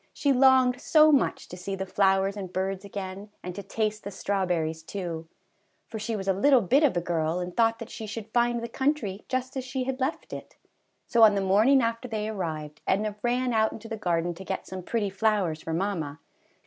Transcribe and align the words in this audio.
She 0.13 0.33
longed 0.33 0.81
so 0.81 1.11
much 1.11 1.47
to 1.47 1.55
see 1.55 1.75
the 1.75 1.85
flowers 1.85 2.35
and 2.35 2.51
birds 2.51 2.83
again, 2.83 3.29
and 3.43 3.53
to 3.53 3.61
taste 3.61 4.03
the 4.03 4.09
strawberries, 4.09 4.81
too; 4.81 5.27
for 5.85 5.99
she 5.99 6.15
was 6.15 6.27
a 6.27 6.33
little 6.33 6.61
bit 6.61 6.81
of 6.81 6.97
a 6.97 7.01
girl 7.01 7.39
and 7.39 7.55
thought 7.55 7.77
that 7.77 7.91
she 7.91 8.07
should 8.07 8.33
find 8.33 8.63
the 8.63 8.67
country 8.67 9.25
just 9.29 9.55
as 9.55 9.63
she 9.63 9.83
had 9.83 9.99
left 9.99 10.33
it. 10.33 10.57
So 11.05 11.21
on 11.21 11.35
the 11.35 11.39
morning 11.39 11.83
after 11.83 12.07
they 12.07 12.27
arrived, 12.27 12.81
Edna 12.87 13.15
ran 13.21 13.53
out 13.53 13.73
into 13.73 13.87
the 13.87 13.95
garden 13.95 14.33
to 14.33 14.43
get 14.43 14.65
some 14.65 14.81
pretty 14.81 15.11
flowers 15.11 15.61
for 15.61 15.71
mamma. 15.71 16.17